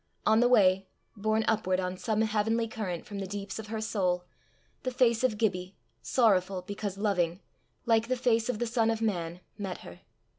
[0.25, 4.25] On the way borne upward on some heavenly current from the deeps of her soul,
[4.81, 7.39] the face of Gibbie, sorrowful because loving,
[7.85, 9.99] like the face of the Son of Man, met her.